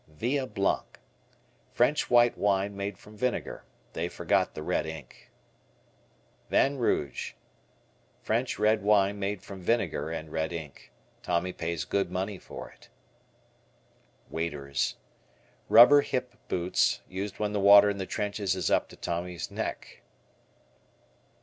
[0.07, 0.97] Via Blanc.
[1.73, 3.65] French white wine made from vinegar.
[3.93, 5.29] They forgot the red ink.
[6.49, 7.33] Vin Rouge.
[8.23, 10.91] French red wine made from vinegar and red ink.
[11.21, 12.89] Tommy pays good money for it.
[14.29, 14.95] W Waders.
[15.69, 20.01] Rubber hip boots, used when the water in the trenches is up to Tommy's neck.